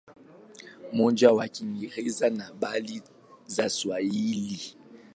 Moja 0.93 1.31
ya 1.31 1.47
Kiingereza 1.47 2.29
na 2.29 2.51
mbili 2.53 3.01
za 3.45 3.63
Kiswahili. 3.63 4.59